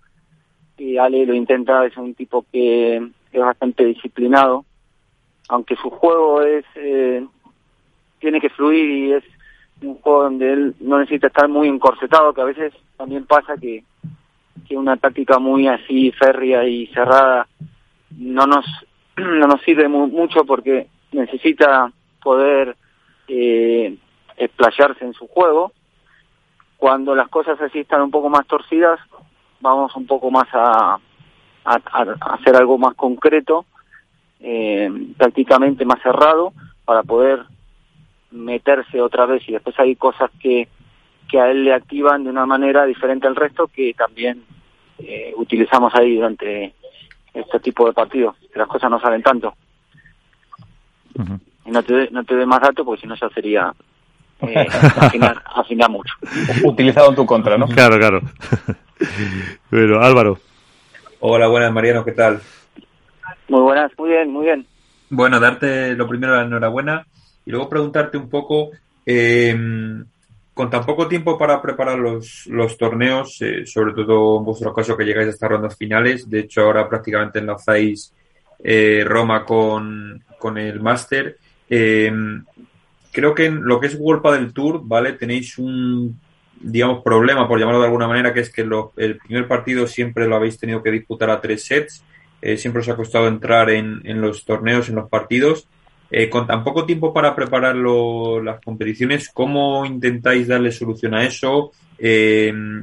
y 0.79 0.97
Ale 0.97 1.27
lo 1.27 1.35
intenta, 1.35 1.85
es 1.85 1.97
un 1.97 2.15
tipo 2.15 2.47
que 2.51 2.97
es 2.97 3.41
bastante 3.41 3.85
disciplinado, 3.85 4.65
aunque 5.49 5.77
su 5.77 5.91
juego 5.91 6.43
es 6.43 6.65
eh, 6.77 7.27
tiene 8.21 8.41
que 8.41 8.51
fluir 8.51 8.91
y 8.91 9.13
es 9.13 9.25
un 9.83 9.97
juego 9.97 10.25
donde 10.25 10.53
él 10.53 10.75
no 10.81 10.99
necesita 10.99 11.29
estar 11.29 11.49
muy 11.49 11.69
encorsetado, 11.69 12.33
que 12.33 12.41
a 12.41 12.45
veces 12.45 12.73
también 12.97 13.27
pasa 13.27 13.57
que, 13.57 13.85
que 14.67 14.77
una 14.77 14.97
táctica 14.97 15.39
muy 15.39 15.69
así 15.69 16.11
férrea 16.13 16.67
y 16.67 16.87
cerrada 16.89 17.47
no 18.17 18.47
nos 18.47 18.65
no 19.17 19.47
nos 19.47 19.63
sirve 19.63 19.89
mucho 19.89 20.45
porque 20.45 20.89
necesita 21.13 21.93
poder 22.23 22.77
eh, 23.29 23.97
explayarse 24.37 25.05
en 25.05 25.13
su 25.13 25.27
juego. 25.29 25.73
Cuando 26.77 27.15
las 27.15 27.29
cosas 27.29 27.61
así 27.61 27.81
están 27.81 28.03
un 28.03 28.11
poco 28.11 28.29
más 28.29 28.47
torcidas, 28.47 28.99
vamos 29.61 29.95
un 29.97 30.07
poco 30.07 30.31
más 30.31 30.49
a, 30.53 30.99
a, 31.65 31.75
hacer 32.35 32.57
algo 32.57 32.79
más 32.79 32.95
concreto, 32.95 33.65
eh, 34.41 34.91
prácticamente 35.17 35.85
más 35.85 36.01
cerrado, 36.03 36.53
para 36.85 37.03
poder 37.03 37.45
meterse 38.31 39.01
otra 39.01 39.27
vez. 39.27 39.47
Y 39.49 39.53
después 39.53 39.79
hay 39.79 39.97
cosas 39.97 40.31
que, 40.41 40.69
que 41.29 41.41
a 41.41 41.51
él 41.51 41.65
le 41.65 41.75
activan 41.75 42.25
de 42.25 42.31
una 42.31 42.47
manera 42.47 42.85
diferente 42.87 43.27
al 43.27 43.37
resto 43.37 43.67
que 43.67 43.93
también 43.95 44.45
eh, 44.99 45.33
utilizamos 45.37 45.95
ahí 45.95 46.17
durante 46.17 46.75
este 47.35 47.61
tipo 47.61 47.87
de 47.87 47.93
partidos, 47.93 48.37
que 48.53 48.59
las 48.59 48.69
cosas 48.69 48.91
no 48.91 49.01
salen 49.01 49.23
tanto 49.23 49.55
y 51.69 51.71
no 51.71 51.83
te 51.83 52.11
no 52.11 52.25
te 52.25 52.35
dé 52.35 52.47
más 52.47 52.61
datos 52.61 52.85
porque 52.85 53.03
si 53.03 53.07
no 53.07 53.15
ya 53.15 53.29
sería 53.29 53.73
eh, 54.41 54.67
afinar, 55.55 55.91
mucho. 55.91 56.15
Utilizado 56.65 57.11
en 57.11 57.17
tu 57.17 57.27
contra, 57.27 57.59
¿no? 57.59 57.67
Claro, 57.67 57.99
claro. 57.99 58.21
Pero 59.71 60.03
Álvaro. 60.03 60.39
Hola, 61.21 61.49
buenas 61.49 61.73
Mariano, 61.73 62.05
¿qué 62.05 62.13
tal? 62.13 62.41
Muy 63.49 63.61
buenas, 63.61 63.93
muy 63.99 64.11
bien, 64.11 64.31
muy 64.31 64.45
bien. 64.47 64.67
Bueno, 65.11 65.41
darte 65.41 65.95
lo 65.95 66.09
primero 66.09 66.37
la 66.37 66.43
enhorabuena 66.43 67.05
y 67.45 67.51
luego 67.51 67.69
preguntarte 67.69 68.17
un 68.17 68.29
poco, 68.29 68.71
eh, 69.05 69.57
con 70.55 70.71
tan 70.71 70.87
poco 70.87 71.09
tiempo 71.09 71.37
para 71.37 71.61
preparar 71.61 71.99
los, 71.99 72.47
los 72.47 72.79
torneos, 72.79 73.41
eh, 73.43 73.67
sobre 73.67 73.93
todo 73.93 74.39
en 74.39 74.45
vuestro 74.45 74.73
caso 74.73 74.97
que 74.97 75.05
llegáis 75.05 75.29
a 75.29 75.31
estas 75.31 75.51
rondas 75.51 75.77
finales, 75.77 76.29
de 76.29 76.41
hecho 76.41 76.63
ahora 76.63 76.89
prácticamente 76.89 77.41
enlazáis 77.41 78.13
eh, 78.63 79.03
Roma 79.05 79.45
con, 79.45 80.23
con 80.39 80.59
el 80.59 80.81
Máster, 80.81 81.37
eh, 81.71 82.13
creo 83.13 83.35
que 83.35 83.47
en 83.47 83.65
lo 83.65 83.81
que 83.81 83.89
es 83.89 83.97
World 83.99 84.23
del 84.35 84.53
Tour, 84.53 84.81
¿vale? 84.85 85.13
Tenéis 85.13 85.59
un, 85.59 86.19
digamos, 86.61 87.03
problema, 87.03 87.49
por 87.49 87.59
llamarlo 87.59 87.81
de 87.81 87.87
alguna 87.87 88.09
manera, 88.09 88.33
que 88.33 88.41
es 88.41 88.51
que 88.51 88.67
el 88.97 89.17
primer 89.19 89.49
partido 89.49 89.87
siempre 89.87 90.27
lo 90.27 90.37
habéis 90.37 90.59
tenido 90.59 90.83
que 90.83 90.91
disputar 90.91 91.31
a 91.31 91.41
tres 91.41 91.65
sets. 91.65 92.05
Eh, 92.41 92.57
siempre 92.57 92.81
os 92.81 92.89
ha 92.89 92.97
costado 92.97 93.27
entrar 93.27 93.71
en, 93.71 94.01
en 94.05 94.21
los 94.21 94.45
torneos, 94.45 94.89
en 94.89 94.97
los 94.97 95.09
partidos. 95.09 95.67
Eh, 96.11 96.31
con 96.31 96.47
tan 96.47 96.65
poco 96.65 96.87
tiempo 96.87 97.13
para 97.13 97.35
preparar 97.35 97.77
las 97.77 98.61
competiciones, 98.65 99.29
¿cómo 99.29 99.85
intentáis 99.85 100.49
darle 100.49 100.73
solución 100.73 101.15
a 101.15 101.25
eso? 101.25 101.73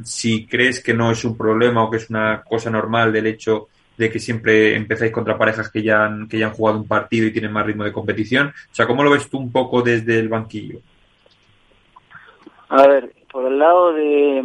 si 0.04 0.46
crees 0.46 0.84
que 0.84 0.94
no 0.94 1.10
es 1.10 1.24
un 1.24 1.38
problema 1.38 1.86
o 1.86 1.90
que 1.90 1.96
es 1.96 2.10
una 2.10 2.44
cosa 2.44 2.70
normal 2.70 3.14
del 3.14 3.28
hecho 3.28 3.70
de 3.98 4.12
que 4.12 4.20
siempre 4.20 4.76
empezáis 4.76 5.12
contra 5.12 5.38
parejas 5.38 5.72
que 5.72 5.82
ya 5.82 6.06
han, 6.06 6.28
que 6.28 6.38
ya 6.38 6.48
han 6.48 6.54
jugado 6.54 6.80
un 6.80 6.88
partido 6.88 7.28
y 7.28 7.32
tienen 7.32 7.52
más 7.52 7.66
ritmo 7.66 7.84
de 7.84 7.94
competición. 7.94 8.48
O 8.48 8.76
sea, 8.76 8.88
¿cómo 8.88 9.04
lo 9.04 9.12
ves 9.12 9.30
tú 9.30 9.38
un 9.38 9.52
poco 9.52 9.82
desde 9.82 10.20
el 10.20 10.30
banquillo? 10.30 10.80
A 12.70 12.88
ver, 12.88 13.14
por 13.32 13.46
el 13.52 13.60
lado 13.60 13.94
de, 13.94 14.44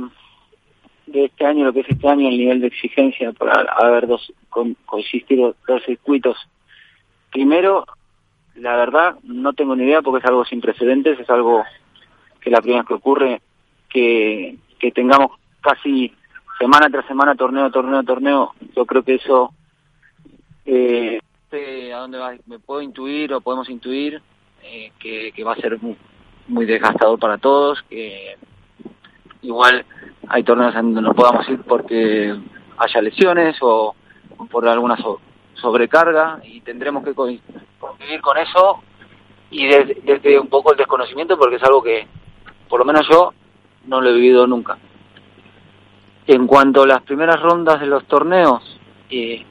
de 1.07 1.25
este 1.25 1.45
año, 1.47 1.65
lo 1.65 1.73
que 1.73 1.81
es 1.81 1.89
este 1.89 2.09
año, 2.09 2.29
el 2.29 2.39
nivel 2.39 2.61
de 2.61 2.69
exigencia 2.69 3.33
para 3.33 3.63
haber 3.79 4.07
dos, 4.07 4.33
con, 4.49 4.77
dos 4.89 5.85
circuitos. 5.85 6.37
Primero, 7.33 7.87
la 8.57 8.77
verdad, 8.77 9.17
no 9.23 9.53
tengo 9.53 9.75
ni 9.75 9.85
idea 9.85 10.03
porque 10.03 10.25
es 10.25 10.29
algo 10.29 10.45
sin 10.45 10.61
precedentes, 10.61 11.19
es 11.19 11.31
algo 11.31 11.65
que 12.41 12.51
la 12.51 12.61
primera 12.61 12.83
vez 12.83 12.89
que 12.89 12.95
ocurre, 12.95 13.41
que, 13.89 14.57
que 14.79 14.93
tengamos 14.93 15.33
casi 15.61 16.13
semana 16.61 16.91
tras 16.91 17.07
semana, 17.07 17.35
torneo, 17.35 17.71
torneo, 17.71 18.03
torneo, 18.03 18.53
yo 18.77 18.85
creo 18.85 19.03
que 19.03 19.15
eso, 19.15 19.55
eh, 20.67 21.19
a 21.95 21.99
dónde 21.99 22.19
va, 22.19 22.35
me 22.47 22.59
puedo 22.59 22.83
intuir 22.83 23.33
o 23.33 23.41
podemos 23.41 23.71
intuir 23.71 24.21
eh, 24.63 24.93
que, 24.99 25.43
va 25.43 25.55
a 25.55 25.57
ser 25.57 25.79
muy, 26.47 26.67
desgastador 26.67 27.19
para 27.19 27.39
todos, 27.39 27.83
que 27.89 28.37
igual 29.41 29.87
hay 30.29 30.43
torneos 30.43 30.75
en 30.75 30.93
donde 30.95 31.01
no 31.01 31.15
podamos 31.15 31.49
ir 31.49 31.63
porque 31.63 32.39
haya 32.77 33.01
lesiones 33.01 33.57
o, 33.63 33.95
por 34.51 34.69
alguna 34.69 34.99
sobrecarga 35.55 36.41
y 36.45 36.61
tendremos 36.61 37.03
que 37.05 37.15
convivir 37.15 38.21
con 38.21 38.37
eso 38.37 38.83
y 39.51 39.67
desde 39.67 40.39
un 40.39 40.49
poco 40.49 40.73
el 40.73 40.79
desconocimiento 40.79 41.39
porque 41.39 41.57
es 41.57 41.63
algo 41.63 41.83
que 41.83 42.07
por 42.69 42.81
lo 42.81 42.85
menos 42.85 43.07
yo 43.11 43.33
no 43.87 44.01
lo 44.01 44.11
he 44.11 44.15
vivido 44.15 44.47
nunca. 44.47 44.79
En 46.27 46.47
cuanto 46.47 46.83
a 46.83 46.87
las 46.87 47.03
primeras 47.03 47.41
rondas 47.41 47.81
de 47.81 47.87
los 47.87 48.05
torneos, 48.07 48.79
eh, 49.11 49.45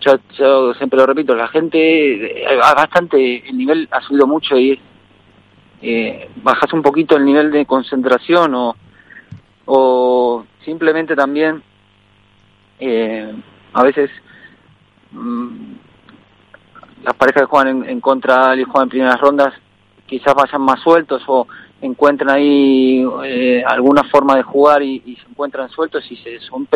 yo, 0.00 0.74
siempre 0.74 0.98
lo 0.98 1.06
repito, 1.06 1.34
la 1.34 1.48
gente, 1.48 2.42
eh, 2.42 2.56
bastante, 2.56 3.48
el 3.48 3.56
nivel 3.56 3.88
ha 3.90 4.00
subido 4.02 4.26
mucho 4.26 4.56
y 4.58 4.78
eh, 5.82 6.30
bajas 6.42 6.72
un 6.72 6.82
poquito 6.82 7.16
el 7.16 7.24
nivel 7.24 7.50
de 7.50 7.66
concentración 7.66 8.54
o, 8.54 8.76
o 9.66 10.46
simplemente 10.64 11.14
también 11.14 11.62
eh, 12.78 13.34
a 13.72 13.82
veces 13.82 14.10
mm, 15.12 15.72
las 17.04 17.14
parejas 17.14 17.42
que 17.42 17.48
juegan 17.48 17.68
en, 17.68 17.90
en 17.90 18.00
contra 18.00 18.56
y 18.56 18.64
juegan 18.64 18.84
en 18.84 18.88
primeras 18.88 19.20
rondas 19.20 19.54
quizás 20.06 20.34
vayan 20.34 20.62
más 20.62 20.80
sueltos 20.80 21.22
o 21.26 21.46
encuentran 21.80 22.30
ahí 22.30 23.04
eh, 23.24 23.62
alguna 23.66 24.04
forma 24.04 24.36
de 24.36 24.42
jugar 24.42 24.82
y, 24.82 25.00
se 25.22 25.30
encuentran 25.30 25.68
sueltos 25.70 26.10
y 26.10 26.16
se, 26.16 26.40
son, 26.40 26.68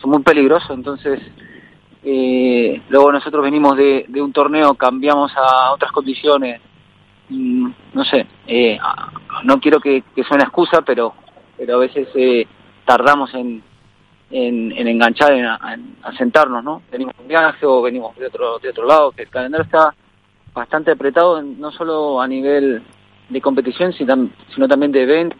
son 0.00 0.10
muy 0.10 0.22
peligrosos. 0.22 0.70
Entonces, 0.70 1.20
eh, 2.02 2.80
luego 2.88 3.12
nosotros 3.12 3.42
venimos 3.42 3.76
de, 3.76 4.06
de, 4.08 4.22
un 4.22 4.32
torneo, 4.32 4.74
cambiamos 4.74 5.32
a 5.36 5.72
otras 5.72 5.92
condiciones. 5.92 6.60
no 7.28 8.04
sé, 8.04 8.26
eh, 8.46 8.78
no 9.44 9.60
quiero 9.60 9.80
que, 9.80 10.02
que 10.14 10.24
suene 10.24 10.44
excusa, 10.44 10.82
pero, 10.82 11.14
pero 11.56 11.76
a 11.76 11.78
veces 11.78 12.08
eh, 12.14 12.46
tardamos 12.86 13.32
en, 13.34 13.62
en, 14.30 14.72
en 14.72 14.88
enganchar, 14.88 15.32
en, 15.32 15.44
en, 15.44 16.16
sentarnos, 16.16 16.64
¿no? 16.64 16.82
Venimos 16.90 17.14
de 17.16 17.22
un 17.22 17.28
viaje 17.28 17.66
o 17.66 17.82
venimos 17.82 18.16
de 18.16 18.26
otro, 18.26 18.58
de 18.58 18.70
otro 18.70 18.86
lado, 18.86 19.12
que 19.12 19.22
el 19.22 19.28
calendario 19.28 19.64
está 19.64 19.94
bastante 20.54 20.90
apretado, 20.90 21.42
no 21.42 21.70
solo 21.70 22.20
a 22.20 22.26
nivel 22.26 22.82
de 23.30 23.40
competición, 23.40 23.92
sino 23.92 24.68
también 24.68 24.92
de 24.92 25.02
eventos 25.02 25.38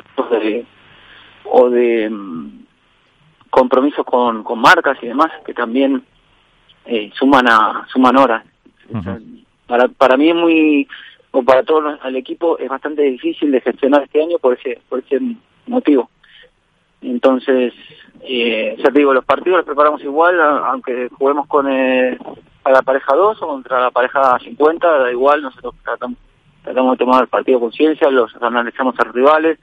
o 1.44 1.68
de 1.68 2.08
mm, 2.08 2.64
compromisos 3.50 4.04
con, 4.06 4.42
con 4.44 4.60
marcas 4.60 4.96
y 5.02 5.08
demás 5.08 5.30
que 5.44 5.52
también 5.52 6.02
eh, 6.86 7.10
suman 7.14 7.48
a 7.48 7.86
suman 7.92 8.16
horas. 8.16 8.44
Para 9.66 9.88
para 9.88 10.16
mí 10.16 10.30
es 10.30 10.34
muy 10.34 10.88
o 11.32 11.42
para 11.42 11.62
todo 11.62 11.98
el 12.04 12.16
equipo 12.16 12.58
es 12.58 12.68
bastante 12.68 13.02
difícil 13.02 13.50
de 13.50 13.60
gestionar 13.60 14.02
este 14.02 14.22
año 14.22 14.38
por 14.38 14.58
ese 14.58 14.80
por 14.88 15.00
ese 15.00 15.20
motivo. 15.66 16.10
Entonces, 17.02 17.72
eh, 18.22 18.76
ya 18.78 18.90
te 18.90 18.98
digo, 18.98 19.14
los 19.14 19.24
partidos 19.24 19.58
los 19.58 19.66
preparamos 19.66 20.02
igual, 20.02 20.38
aunque 20.40 21.08
juguemos 21.08 21.46
con 21.46 21.66
eh, 21.70 22.18
a 22.64 22.70
la 22.70 22.82
pareja 22.82 23.14
2 23.14 23.40
o 23.40 23.46
contra 23.46 23.80
la 23.80 23.90
pareja 23.90 24.38
50, 24.38 24.98
da 24.98 25.10
igual, 25.10 25.40
nosotros 25.40 25.74
tratamos 25.82 26.18
tratamos 26.62 26.92
de 26.92 27.04
tomar 27.04 27.22
el 27.22 27.28
partido 27.28 27.60
con 27.60 27.72
ciencia, 27.72 28.10
los 28.10 28.34
analizamos 28.40 28.98
a 28.98 29.04
los 29.04 29.14
rivales, 29.14 29.58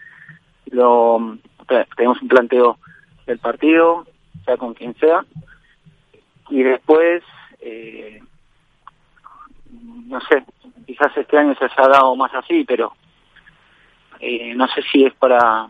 lo, 0.72 1.38
tenemos 1.96 2.22
un 2.22 2.28
planteo 2.28 2.78
del 3.26 3.40
partido, 3.40 4.06
sea 4.46 4.58
con 4.58 4.74
quien 4.74 4.96
sea, 4.96 5.26
y 6.50 6.64
después, 6.64 7.24
eh, 7.62 8.22
no 10.08 10.20
sé, 10.22 10.44
quizás 10.86 11.16
este 11.18 11.38
año 11.38 11.56
se 11.56 11.66
haya 11.66 11.90
dado 11.90 12.16
más 12.16 12.34
así, 12.34 12.64
pero 12.64 12.94
eh, 14.20 14.54
no 14.56 14.68
sé 14.68 14.82
si 14.92 15.06
es 15.06 15.14
para 15.16 15.68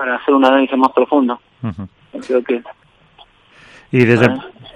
para 0.00 0.16
hacer 0.16 0.32
un 0.32 0.44
análisis 0.46 0.78
más 0.78 0.92
profundo. 0.92 1.38
Creo 2.26 2.42
que 2.42 2.62
y 3.92 4.04
desde, 4.04 4.26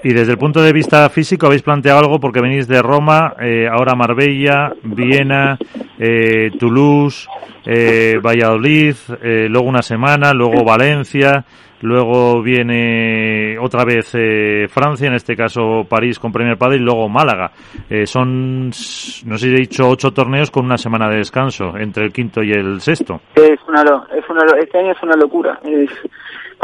y 0.03 0.13
desde 0.13 0.33
el 0.33 0.39
punto 0.39 0.63
de 0.63 0.73
vista 0.73 1.09
físico, 1.09 1.47
¿habéis 1.47 1.63
planteado 1.63 2.01
algo? 2.01 2.21
Porque 2.21 2.41
venís 2.41 2.69
de 2.69 2.83
Roma, 2.83 3.35
eh, 3.41 3.67
ahora 3.71 3.95
Marbella, 3.95 4.73
Viena, 4.83 5.57
eh, 5.99 6.51
Toulouse, 6.59 7.29
eh, 7.65 8.19
Valladolid, 8.23 8.95
eh, 9.23 9.49
luego 9.49 9.69
una 9.69 9.83
semana, 9.83 10.33
luego 10.33 10.65
Valencia, 10.65 11.45
luego 11.81 12.43
viene 12.43 13.59
otra 13.59 13.85
vez 13.85 14.15
eh, 14.15 14.67
Francia, 14.69 15.09
en 15.09 15.15
este 15.15 15.37
caso 15.37 15.85
París 15.89 16.19
con 16.19 16.33
Premier 16.33 16.57
Padre 16.57 16.77
y 16.77 16.81
luego 16.81 17.09
Málaga. 17.09 17.51
Eh, 17.89 18.07
son, 18.07 18.69
no 18.69 18.73
sé 18.73 19.39
si 19.39 19.49
he 19.49 19.59
dicho, 19.59 19.89
ocho 19.89 20.11
torneos 20.11 20.51
con 20.51 20.65
una 20.65 20.79
semana 20.79 21.09
de 21.09 21.19
descanso 21.19 21.77
entre 21.79 22.05
el 22.07 22.13
quinto 22.13 22.43
y 22.43 22.53
el 22.53 22.81
sexto. 22.81 23.21
Es 23.35 23.61
una, 23.69 23.83
es 23.83 24.29
una, 24.29 24.43
este 24.59 24.79
año 24.79 24.93
es 24.93 25.03
una 25.03 25.17
locura. 25.17 25.59
Es, 25.63 25.91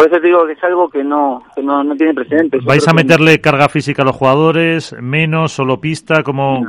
por 0.01 0.11
eso 0.11 0.19
te 0.19 0.29
digo 0.29 0.47
que 0.47 0.53
es 0.55 0.65
algo 0.65 0.89
que 0.89 1.05
no, 1.05 1.45
que 1.55 1.63
no, 1.63 1.85
no 1.85 1.95
tiene 1.95 2.15
precedentes. 2.15 2.65
¿Vais 2.65 2.89
a 2.89 2.95
meterle 2.95 3.39
carga 3.39 3.69
física 3.69 4.01
a 4.01 4.07
los 4.07 4.17
jugadores? 4.17 4.95
¿Menos? 4.99 5.53
¿Solo 5.53 5.79
pista? 5.79 6.23
¿Cómo, 6.23 6.67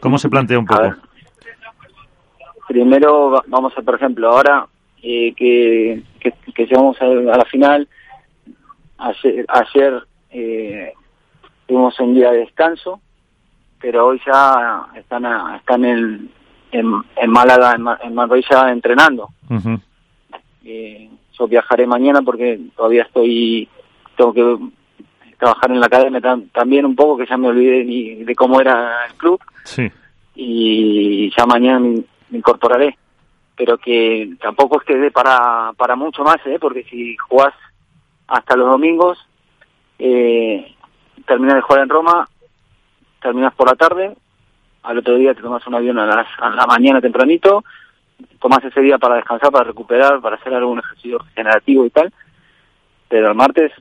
¿cómo 0.00 0.18
se 0.18 0.28
plantea 0.28 0.58
un 0.58 0.66
poco? 0.66 0.92
Primero, 2.66 3.44
vamos 3.46 3.72
a, 3.78 3.82
por 3.82 3.94
ejemplo, 3.94 4.28
ahora 4.30 4.66
eh, 5.00 5.32
que, 5.36 6.02
que, 6.18 6.34
que, 6.52 6.66
llegamos 6.66 7.00
a, 7.00 7.04
a 7.04 7.36
la 7.38 7.44
final, 7.44 7.86
ayer, 8.98 9.46
ayer 9.46 10.02
eh, 10.32 10.92
tuvimos 11.64 12.00
un 12.00 12.14
día 12.14 12.32
de 12.32 12.38
descanso, 12.38 13.00
pero 13.80 14.08
hoy 14.08 14.20
ya 14.26 14.84
están, 14.96 15.24
a, 15.26 15.58
están 15.58 15.84
en, 15.84 16.28
en, 16.72 16.92
en 17.14 17.30
Málaga, 17.30 17.76
en, 17.76 17.86
en 18.02 18.14
Marbella 18.16 18.72
entrenando. 18.72 19.28
Uh 19.48 19.54
-huh. 19.54 19.80
eh, 20.64 21.08
yo 21.38 21.46
viajaré 21.46 21.86
mañana 21.86 22.22
porque 22.22 22.58
todavía 22.76 23.02
estoy, 23.02 23.68
tengo 24.16 24.32
que 24.32 24.58
trabajar 25.38 25.70
en 25.70 25.80
la 25.80 25.86
academia 25.86 26.20
tam, 26.20 26.48
también 26.48 26.84
un 26.84 26.96
poco, 26.96 27.16
que 27.16 27.26
ya 27.26 27.36
me 27.36 27.48
olvidé 27.48 27.84
ni 27.84 28.24
de 28.24 28.34
cómo 28.34 28.60
era 28.60 29.06
el 29.06 29.14
club. 29.14 29.40
Sí. 29.64 29.90
Y 30.34 31.30
ya 31.36 31.46
mañana 31.46 31.80
me, 31.80 32.02
me 32.30 32.38
incorporaré. 32.38 32.96
Pero 33.56 33.76
que 33.78 34.36
tampoco 34.40 34.78
es 34.80 34.86
que 34.86 34.96
dé 34.96 35.10
para, 35.10 35.72
para 35.76 35.96
mucho 35.96 36.22
más, 36.22 36.36
¿eh? 36.46 36.58
porque 36.60 36.84
si 36.84 37.16
jugás 37.16 37.54
hasta 38.28 38.56
los 38.56 38.70
domingos, 38.70 39.18
eh, 39.98 40.74
terminas 41.26 41.56
de 41.56 41.62
jugar 41.62 41.82
en 41.82 41.88
Roma, 41.88 42.28
terminas 43.20 43.52
por 43.54 43.68
la 43.68 43.74
tarde, 43.74 44.16
al 44.84 44.98
otro 44.98 45.16
día 45.16 45.34
te 45.34 45.42
tomas 45.42 45.66
un 45.66 45.74
avión 45.74 45.98
a, 45.98 46.06
las, 46.06 46.26
a 46.38 46.50
la 46.50 46.66
mañana 46.66 47.00
tempranito, 47.00 47.64
tomas 48.40 48.64
ese 48.64 48.80
día 48.80 48.98
para 48.98 49.16
descansar, 49.16 49.50
para 49.50 49.64
recuperar, 49.64 50.20
para 50.20 50.36
hacer 50.36 50.54
algún 50.54 50.78
ejercicio 50.78 51.18
generativo 51.34 51.84
y 51.84 51.90
tal, 51.90 52.12
pero 53.08 53.28
el 53.28 53.34
martes 53.34 53.72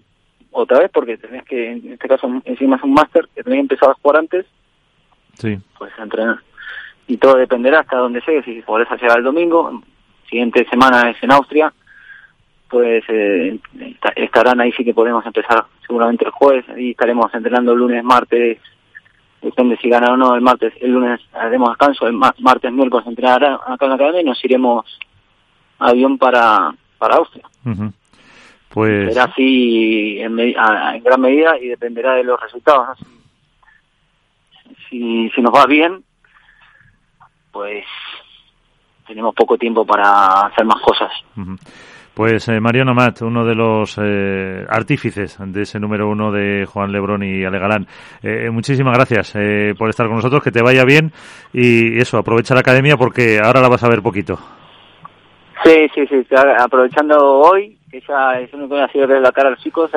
otra 0.51 0.79
vez 0.79 0.91
porque 0.91 1.17
tenés 1.17 1.44
que, 1.44 1.72
en 1.72 1.94
este 1.94 2.08
caso 2.08 2.29
encima 2.46 2.77
es 2.77 2.84
un 2.84 2.94
máster, 2.94 3.27
que 3.36 3.44
tenés 3.44 3.58
que 3.58 3.62
empezar 3.62 3.89
a 3.89 3.94
jugar 3.96 4.17
antes, 4.17 4.46
sí. 5.34 5.58
pues 5.77 5.91
a 5.98 6.03
entrenar. 6.03 6.39
Y 7.08 7.17
todo 7.17 7.36
dependerá 7.38 7.82
hasta 7.82 7.98
donde 7.98 8.22
llegues, 8.25 8.46
si 8.46 8.62
podés 8.62 8.89
llegar 8.89 9.20
el 9.20 9.24
domingo, 9.24 9.82
siguiente 10.29 10.65
semana 10.70 11.10
es 11.10 11.22
en 11.22 11.32
Austria, 11.32 11.74
pues 12.70 13.03
eh, 13.08 13.60
estarán 14.15 14.60
ahí 14.60 14.72
sí 14.74 14.84
que 14.84 14.94
podemos 14.94 15.25
empezar 15.25 15.65
seguramente 15.86 16.25
el 16.25 16.32
jueves 16.32 16.65
y 16.77 16.91
estaremos 16.91 17.34
entrenando 17.34 17.74
lunes, 17.74 18.03
martes, 18.03 18.60
depende 19.41 19.77
si 19.77 19.89
ganan 19.89 20.12
o 20.13 20.17
no 20.17 20.36
el 20.36 20.41
martes, 20.41 20.74
el 20.82 20.91
lunes 20.91 21.20
haremos 21.34 21.70
descanso, 21.70 22.08
el 22.08 22.13
martes, 22.13 22.72
miércoles 22.72 23.08
entrenará 23.08 23.60
acá 23.65 23.86
en 23.86 23.89
la 23.89 23.96
academia 23.96 24.22
y 24.22 24.25
nos 24.25 24.44
iremos 24.44 25.00
a 25.79 25.89
avión 25.89 26.17
para, 26.17 26.74
para 26.98 27.15
Austria. 27.15 27.46
Uh 27.65 27.70
-huh. 27.70 27.94
Pues... 28.70 29.13
Será 29.13 29.25
así 29.25 30.20
en, 30.20 30.39
a, 30.58 30.96
en, 30.96 31.03
gran 31.03 31.22
medida 31.22 31.58
y 31.60 31.67
dependerá 31.67 32.13
de 32.15 32.24
los 32.24 32.39
resultados. 32.39 33.00
¿no? 33.00 33.08
Si, 34.65 34.75
si, 34.89 35.29
si 35.29 35.41
nos 35.41 35.53
va 35.53 35.65
bien, 35.65 36.03
pues 37.51 37.86
tenemos 39.08 39.34
poco 39.34 39.58
tiempo 39.58 39.86
para 39.86 40.47
hacer 40.47 40.65
más 40.65 40.82
cosas. 40.82 41.12
Uh 41.36 41.41
-huh. 41.41 41.60
Pues 42.17 42.49
eh, 42.49 42.60
Mariano 42.60 42.95
Mat, 42.95 43.21
uno 43.21 43.45
de 43.45 43.53
los 43.53 43.95
eh, 44.01 44.65
artífices 44.67 45.38
de 45.39 45.62
ese 45.62 45.80
número 45.80 46.10
uno 46.10 46.32
de 46.32 46.65
Juan 46.65 46.91
Lebrón 46.91 47.21
y 47.21 47.45
Ale 47.45 47.60
Galán. 47.60 47.86
Eh, 48.23 48.49
muchísimas 48.49 48.97
gracias 48.97 49.36
eh, 49.36 49.75
por 49.77 49.88
estar 49.88 50.08
con 50.08 50.15
nosotros, 50.15 50.41
que 50.41 50.49
te 50.49 50.63
vaya 50.63 50.84
bien 50.84 51.12
y 51.53 51.99
eso, 51.99 52.17
aprovecha 52.17 52.56
la 52.56 52.62
academia 52.62 52.97
porque 52.97 53.38
ahora 53.38 53.62
la 53.62 53.69
vas 53.69 53.84
a 53.84 53.88
ver 53.88 54.01
poquito. 54.01 54.39
Sí, 55.63 55.88
sí, 55.93 56.08
sí, 56.08 56.25
aprovechando 56.58 57.23
hoy, 57.23 57.77
que 57.91 58.01
ya 58.01 58.39
es 58.39 58.51
único 58.51 58.73
que 58.73 58.82
ha 58.82 58.91
sido 58.91 59.06
ver 59.06 59.21
la 59.21 59.32
cara 59.32 59.49
a 59.49 59.51
los 59.51 59.62
chicos, 59.62 59.91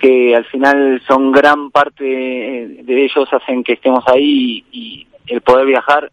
que 0.00 0.34
al 0.34 0.46
final 0.46 1.02
son 1.06 1.32
gran 1.32 1.70
parte 1.70 2.02
de 2.02 3.04
ellos 3.04 3.28
hacen 3.30 3.62
que 3.62 3.74
estemos 3.74 4.04
ahí 4.06 4.64
y 4.72 5.06
el 5.26 5.42
poder 5.42 5.66
viajar 5.66 6.10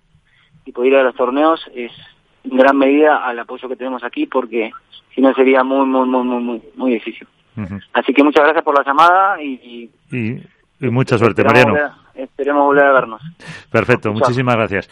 y 0.65 0.73
poder 0.73 0.91
ir 0.91 0.97
a 0.97 1.03
los 1.03 1.15
torneos 1.15 1.61
es 1.73 1.93
en 2.43 2.57
gran 2.57 2.77
medida 2.77 3.25
al 3.25 3.39
apoyo 3.39 3.67
que 3.69 3.75
tenemos 3.75 4.03
aquí 4.03 4.25
porque 4.25 4.71
si 5.13 5.21
no 5.21 5.33
sería 5.33 5.63
muy 5.63 5.85
muy 5.85 6.07
muy 6.07 6.23
muy 6.23 6.43
muy, 6.43 6.61
muy 6.75 6.91
difícil. 6.93 7.27
Uh 7.57 7.61
-huh. 7.61 7.81
así 7.93 8.13
que 8.13 8.23
muchas 8.23 8.43
gracias 8.43 8.63
por 8.63 8.77
la 8.77 8.83
llamada 8.85 9.41
y, 9.43 9.89
y, 10.11 10.41
y 10.79 10.89
mucha 10.89 11.17
suerte 11.17 11.43
Mariano. 11.43 11.73
volver, 11.73 11.91
esperemos 12.15 12.63
volver 12.65 12.85
a 12.85 12.93
vernos. 12.93 13.21
Perfecto 13.69 14.13
muchísimas 14.13 14.55
gracias 14.55 14.87